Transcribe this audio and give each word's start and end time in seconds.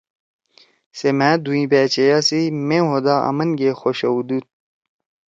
سے 0.97 1.09
مھأ 1.17 1.31
دھوئں 1.43 1.65
بأچیئیا 1.71 2.19
سی 2.27 2.39
مےعہدہ 2.67 3.15
اَمنگے 3.29 3.71
خوشؤدُود 3.79 4.45